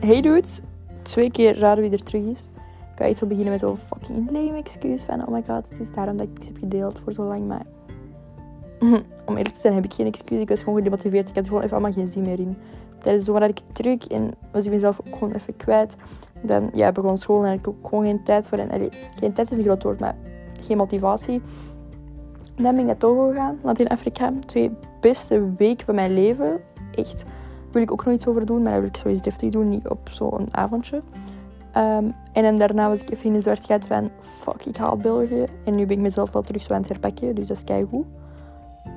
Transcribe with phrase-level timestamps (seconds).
[0.00, 0.48] hey dude,
[1.02, 2.48] twee keer raden wie er terug is.
[2.94, 5.92] Ik ga zo beginnen met zo'n fucking lame excuus van oh my god, het is
[5.92, 7.66] daarom dat ik iets heb gedeeld voor zo lang, maar...
[9.26, 11.28] Om eerlijk te zijn heb ik geen excuus, ik was gewoon gedemotiveerd.
[11.28, 12.56] Ik had gewoon even allemaal geen zin meer in.
[12.98, 13.50] Tijdens de zomer
[13.86, 15.96] ik en was ik mezelf ook gewoon even kwijt.
[16.42, 18.58] Dan ja, begon school en had ik ook gewoon geen tijd voor.
[18.58, 20.16] En, allee, geen tijd is een groot woord, maar
[20.62, 21.40] geen motivatie.
[22.56, 24.32] Dan ben ik naar Togo gegaan, Latijn-Afrika.
[24.46, 24.70] Twee
[25.00, 26.60] beste weken van mijn leven.
[26.94, 27.24] Echt.
[27.72, 29.88] Wil ik ook nog iets over doen, maar dat wil ik sowieso deftig doen, niet
[29.88, 31.02] op zo'n avondje.
[31.76, 35.46] Um, en daarna was ik even in een zwart gat van fuck, ik haal België.
[35.64, 38.06] En nu ben ik mezelf wel terug zo aan het herpakken, dus dat is keigoed.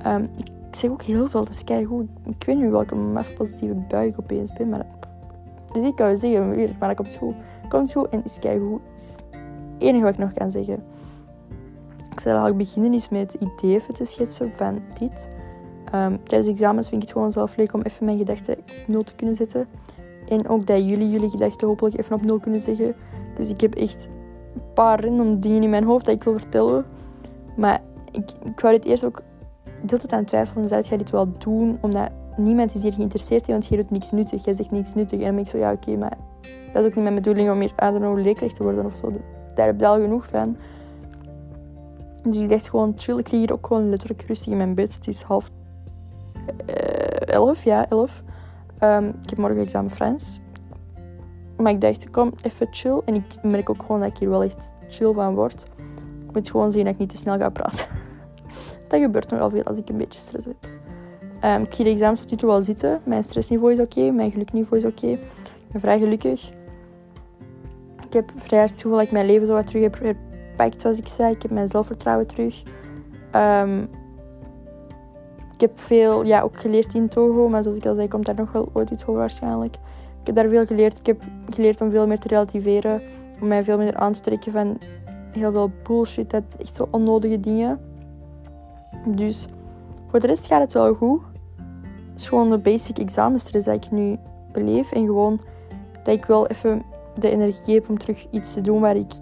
[0.06, 2.08] Um, ik zeg ook heel veel, dat is keigoed.
[2.24, 4.86] Ik weet niet welke maf positieve bui ik opeens ben, maar...
[5.72, 7.34] Dus ik kan zeggen, maar dat komt goed.
[7.68, 8.80] Komt goed en is keigoed.
[8.94, 9.24] Is het
[9.78, 10.82] enige wat ik nog kan zeggen.
[12.10, 15.28] Ik zal eigenlijk beginnen is met het idee even te schetsen van dit.
[15.94, 19.02] Um, tijdens examens vind ik het gewoon zelf leuk om even mijn gedachten op nul
[19.02, 19.66] te kunnen zetten.
[20.28, 22.94] En ook dat jullie jullie gedachten hopelijk even op nul kunnen zeggen.
[23.36, 24.08] Dus ik heb echt
[24.54, 26.84] een paar random dingen in mijn hoofd dat ik wil vertellen.
[27.56, 29.22] Maar ik, ik wou dit eerst ook
[29.82, 30.68] deelt het aan twijfelen.
[30.68, 31.78] Zou jij dit wel doen?
[31.80, 34.44] Omdat niemand is hier geïnteresseerd in, want je doet niks nuttig.
[34.44, 35.18] Jij zegt niks nuttig.
[35.18, 36.16] En dan ben ik zo, ja oké, maar
[36.72, 38.96] dat is ook niet mijn bedoeling om hier, I don't know, leerkracht te worden of
[38.96, 39.10] zo.
[39.54, 40.56] Daar heb ik al genoeg van.
[42.22, 43.18] Dus ik dacht gewoon, chill.
[43.18, 44.94] Ik lig hier ook gewoon letterlijk rustig in mijn bed.
[44.94, 45.50] Het is half
[46.66, 48.22] uh, elf, ja, elf.
[48.80, 50.40] Um, ik heb morgen examen Frans.
[51.56, 53.00] Maar ik dacht, kom, even chill.
[53.04, 55.66] En ik merk ook gewoon dat ik hier wel echt chill van word.
[56.28, 57.86] Ik moet gewoon zien dat ik niet te snel ga praten.
[58.88, 60.70] dat gebeurt nogal veel als ik een beetje stress heb.
[61.44, 63.00] Um, ik zie de examens tot nu toe wel zitten.
[63.04, 65.06] Mijn stressniveau is oké, mijn gelukniveau is oké.
[65.06, 65.20] Ik
[65.72, 66.48] ben vrij gelukkig.
[68.06, 70.80] Ik heb vrij hard het gevoel dat ik mijn leven zo wat terug heb herpakt,
[70.80, 71.34] zoals ik zei.
[71.34, 72.62] Ik heb mijn zelfvertrouwen terug.
[72.62, 73.88] Ik
[75.62, 78.52] heb veel ja, ook geleerd in Togo, maar zoals ik al zei, komt daar nog
[78.52, 79.74] wel ooit iets over waarschijnlijk.
[80.20, 80.98] Ik heb daar veel geleerd.
[80.98, 83.02] Ik heb geleerd om veel meer te relativeren,
[83.40, 84.78] om mij veel minder aan te trekken van
[85.30, 87.80] heel veel bullshit, echt zo onnodige dingen.
[89.06, 89.46] Dus
[90.06, 91.20] voor de rest gaat het wel goed.
[92.12, 94.18] Het is gewoon de basic examenstress dat ik nu
[94.52, 94.92] beleef.
[94.92, 95.40] En gewoon
[96.02, 96.82] dat ik wel even
[97.18, 99.12] de energie heb om terug iets te doen waar ik...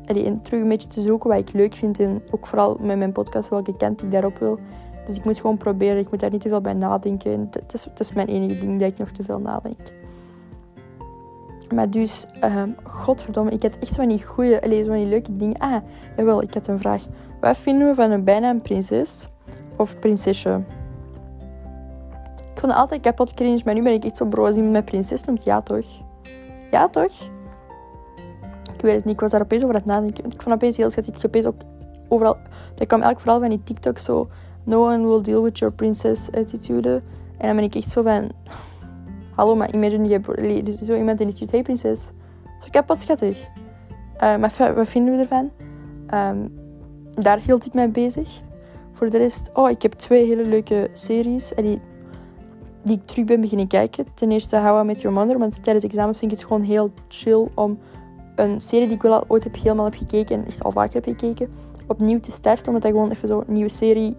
[0.43, 2.01] Terug een beetje te zoeken wat ik leuk vind.
[2.01, 4.59] En ook vooral met mijn podcast welke kant ik daarop wil.
[5.07, 5.99] Dus ik moet gewoon proberen.
[5.99, 7.33] Ik moet daar niet te veel bij nadenken.
[7.33, 9.79] En dat, is, dat is mijn enige ding, dat ik nog te veel nadenk.
[11.75, 15.59] Maar dus, um, godverdomme, ik had echt van die goede, allez, van die leuke dingen.
[15.59, 15.83] Ah,
[16.17, 17.05] jawel, ik had een vraag.
[17.41, 19.29] Wat vinden we van een bijnaam prinses?
[19.81, 20.63] of prinsesje.
[22.37, 24.85] Ik vond het altijd kapot cringe, maar nu ben ik echt zo bro als iemand
[24.85, 25.45] prinses noemt.
[25.45, 25.87] Ja, toch?
[26.71, 27.31] Ja, toch?
[28.73, 30.25] Ik weet het niet, ik was daar opeens over aan het nadenken.
[30.25, 31.17] Ik vond opeens heel schattig.
[31.17, 31.61] Ik opeens ook
[32.09, 32.37] overal...
[32.75, 34.29] Dat kwam eigenlijk vooral van die TikTok zo...
[34.65, 37.03] No one will deal with your princess attitude.
[37.37, 38.31] En dan ben ik echt zo van...
[39.35, 41.51] Hallo, maar imagine je hebt dus zo iemand in die stuurt...
[41.51, 42.11] Hey, prinses.
[42.61, 43.47] Zo kapot schattig.
[44.15, 45.51] Uh, maar wat vinden we ervan?
[46.15, 46.59] Um,
[47.15, 48.41] daar hield ik mij bezig.
[48.93, 51.81] Voor de rest, oh, ik heb twee hele leuke series die,
[52.83, 54.07] die ik terug ben beginnen kijken.
[54.15, 56.91] Ten eerste How I Met Your Mother, want tijdens examens vind ik het gewoon heel
[57.09, 57.79] chill om
[58.37, 60.95] een serie die ik wel al ooit heb, helemaal heb gekeken en echt al vaker
[60.95, 61.49] heb gekeken,
[61.87, 62.67] opnieuw te starten.
[62.67, 64.17] Omdat dat gewoon even zo'n nieuwe serie,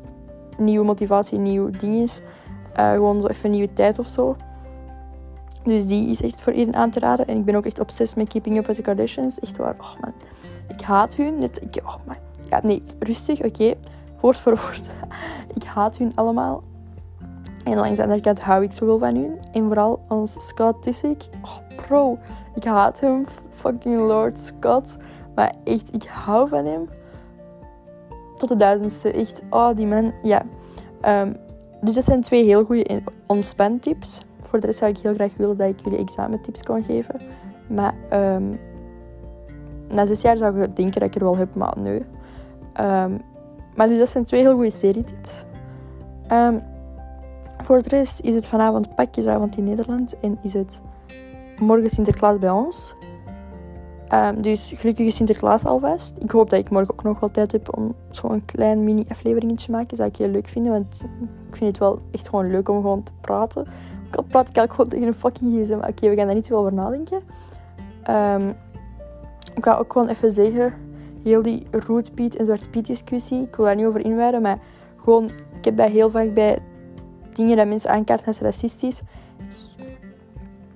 [0.64, 2.22] nieuwe motivatie, nieuw ding is.
[2.80, 4.36] Uh, gewoon zo even nieuwe tijd of zo.
[5.64, 7.28] Dus die is echt voor iedereen aan te raden.
[7.28, 9.40] En ik ben ook echt obsessief met Keeping Up with the Kardashians.
[9.40, 9.76] Echt waar.
[9.80, 10.14] Oh man,
[10.68, 11.38] ik haat hun.
[11.38, 12.16] Net, ik, oh man.
[12.50, 13.76] Ja, nee, rustig, oké
[14.22, 14.90] woord voor woord.
[15.58, 16.64] ik haat hun allemaal.
[17.64, 19.40] En langs de andere kant hou ik zoveel van hun.
[19.52, 21.24] En vooral ons Scott Disick.
[21.42, 22.18] Oh, bro.
[22.56, 23.26] Ik haat hem.
[23.50, 24.98] Fucking Lord Scott.
[25.36, 26.90] Maar echt, ik hou van hem.
[28.42, 29.12] Tot de duizendste.
[29.12, 30.14] Echt, oh, die man.
[30.22, 30.46] Ja.
[31.22, 31.36] Um,
[31.82, 34.22] dus dat zijn twee heel goede ontspantips.
[34.40, 37.22] Voor de rest zou ik heel graag willen dat ik jullie examentips kon geven.
[37.68, 38.60] Maar um,
[39.90, 42.06] na zes jaar zou ik denken dat ik er wel heb, maar nee.
[42.80, 43.22] Um,
[43.76, 45.44] maar dus dat zijn twee heel goede serietips.
[46.32, 46.64] Um,
[47.58, 50.82] voor de rest is het vanavond pakjesavond in Nederland en is het
[51.60, 52.96] morgen Sinterklaas bij ons.
[54.14, 56.18] Um, dus gelukkige Sinterklaas alvast.
[56.20, 59.72] Ik hoop dat ik morgen ook nog wel tijd heb om zo'n klein mini-afleveringetje te
[59.72, 59.88] maken.
[59.88, 61.02] Dat zou ik heel leuk vinden, want
[61.50, 63.62] ik vind het wel echt gewoon leuk om gewoon te praten.
[64.08, 65.90] Ook al praat ik eigenlijk gewoon tegen een fucking gsm.
[65.90, 67.22] Oké, we gaan daar niet veel over nadenken.
[68.10, 68.56] Um,
[69.56, 70.74] ik ga ook gewoon even zeggen
[71.24, 73.42] heel die roodpiet en zwarte piet discussie.
[73.42, 74.60] Ik wil daar niet over inwijden, maar
[74.98, 75.24] gewoon,
[75.58, 76.60] ik heb dat heel vaak bij
[77.34, 79.02] dingen dat mensen aankaarten als racistisch.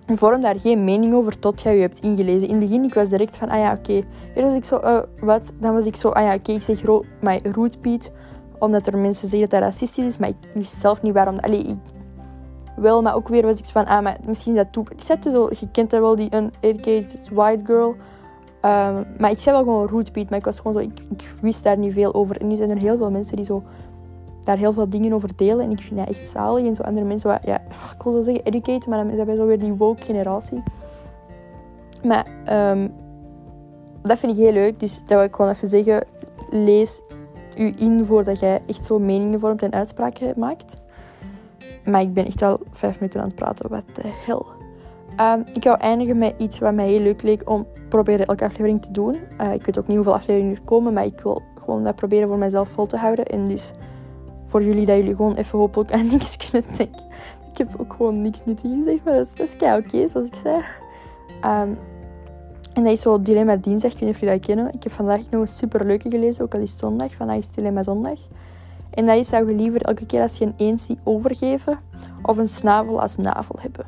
[0.08, 2.48] Vorm daar geen mening over tot je je hebt ingelezen.
[2.48, 4.04] In het begin, ik was direct van, ah ja, oké.
[4.34, 4.44] Okay.
[4.44, 5.54] was ik zo, uh, wat?
[5.60, 8.12] Dan was ik zo, ah ja, oké, ik zeg ro maar roodpiet,
[8.60, 11.40] omdat er mensen zeggen dat dat racistisch is, maar ik wist zelf niet waarom.
[11.40, 11.78] Allee, ik,
[12.76, 13.02] wel.
[13.02, 14.86] Maar ook weer was ik van, ah, maar misschien is dat toe.
[14.90, 17.96] Ik zo, je kent dat wel, die uneducated white girl.
[18.62, 21.64] Ehm, maar ik zei wel gewoon rootbeat, maar ik was gewoon zo, ik, ik, wist
[21.64, 22.38] daar niet veel over.
[22.38, 23.64] En nu zijn er heel veel mensen die zo
[24.46, 25.66] daar heel veel dingen over delen.
[25.66, 26.66] En ik vind dat echt zalig.
[26.66, 27.62] En zo andere mensen, ja,
[27.96, 30.64] ik wil zo zeggen educated, maar dan zijn wij zo weer die woke generatie.
[32.04, 32.26] Maar
[32.72, 32.94] um,
[34.02, 34.80] dat vind ik heel leuk.
[34.80, 36.06] Dus dat wil ik gewoon even zeggen.
[36.50, 37.04] Lees
[37.58, 40.82] u in voordat jij echt zo meningen vormt en uitspraken maakt.
[41.86, 43.70] Maar ik ben echt al vijf minuten aan het praten.
[43.70, 44.46] Wat de hel.
[45.20, 48.82] Um, ik ga eindigen met iets wat mij heel leuk leek om proberen elke aflevering
[48.82, 49.18] te doen.
[49.42, 52.28] Uh, ik weet ook niet hoeveel afleveringen er komen, maar ik wil gewoon dat proberen
[52.28, 53.26] voor mezelf vol te houden.
[53.26, 53.74] En dus
[54.46, 57.06] voor jullie dat jullie gewoon even hopelijk aan niks kunnen denken.
[57.52, 60.36] Ik heb ook gewoon niks nuttig gezegd, maar dat is, dat is oké, zoals ik
[60.36, 60.56] zei.
[61.44, 61.78] Um,
[62.74, 64.74] en dat is zo Dilemma Dinsdag, ik weet niet of jullie dat kennen.
[64.74, 67.14] Ik heb vandaag nog een super leuke gelezen, ook al is het zondag.
[67.14, 68.20] Vandaag is Dilemma Zondag.
[68.90, 71.80] En dat is, zou je liever elke keer als je een eend overgeven
[72.22, 73.86] of een snavel als navel hebben?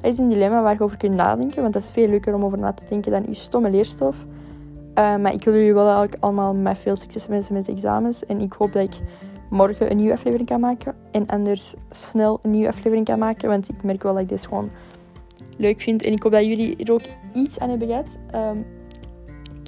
[0.00, 2.44] Dat is een dilemma waar je over kunt nadenken, want dat is veel leuker om
[2.44, 4.26] over na te denken dan je stomme leerstof.
[4.98, 8.26] Uh, maar ik wil jullie wel allemaal met veel succes wensen met examens.
[8.26, 9.00] En ik hoop dat ik
[9.52, 10.94] morgen een nieuwe aflevering kan maken.
[11.10, 13.48] En anders snel een nieuwe aflevering kan maken.
[13.48, 14.70] Want ik merk wel dat ik dit gewoon
[15.56, 16.02] leuk vind.
[16.02, 17.02] En ik hoop dat jullie er ook
[17.32, 18.18] iets aan hebben gehad.
[18.34, 18.66] Um,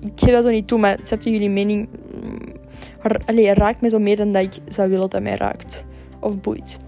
[0.04, 1.88] ik geef dat zo niet toe, maar accepten jullie mening
[2.22, 5.84] mm, allee, raakt me zo meer dan dat ik zou willen dat mij raakt.
[6.20, 6.78] Of boeit.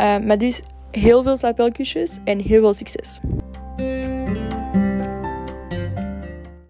[0.00, 3.20] Uh, maar dus heel veel slaapwelkusjes en heel veel succes.